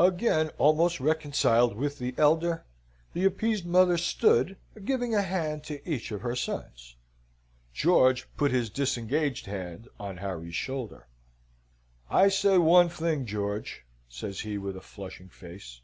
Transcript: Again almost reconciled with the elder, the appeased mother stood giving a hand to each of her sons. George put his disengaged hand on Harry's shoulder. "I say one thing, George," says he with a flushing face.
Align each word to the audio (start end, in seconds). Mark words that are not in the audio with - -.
Again 0.00 0.48
almost 0.58 0.98
reconciled 0.98 1.76
with 1.76 2.00
the 2.00 2.12
elder, 2.18 2.64
the 3.12 3.24
appeased 3.24 3.64
mother 3.64 3.96
stood 3.96 4.56
giving 4.84 5.14
a 5.14 5.22
hand 5.22 5.62
to 5.62 5.88
each 5.88 6.10
of 6.10 6.22
her 6.22 6.34
sons. 6.34 6.96
George 7.72 8.26
put 8.36 8.50
his 8.50 8.68
disengaged 8.68 9.46
hand 9.46 9.86
on 10.00 10.16
Harry's 10.16 10.56
shoulder. 10.56 11.06
"I 12.10 12.30
say 12.30 12.58
one 12.58 12.88
thing, 12.88 13.26
George," 13.26 13.84
says 14.08 14.40
he 14.40 14.58
with 14.58 14.76
a 14.76 14.80
flushing 14.80 15.28
face. 15.28 15.82